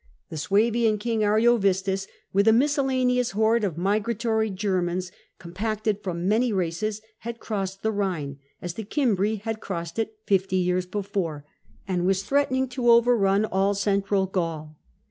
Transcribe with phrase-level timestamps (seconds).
[0.29, 7.01] The Suevian king Ariovistus with a miscellaneous horde of migratory Germans, compacted from many races,
[7.19, 11.45] had crossed the Rhine, as the Cimbri had crossed it fifty years before,
[11.87, 14.75] and was threatening to overrun all Central Gaul.